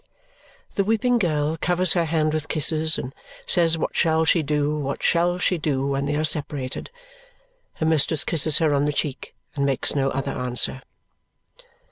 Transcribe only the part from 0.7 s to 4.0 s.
The weeping girl covers her hand with kisses and says what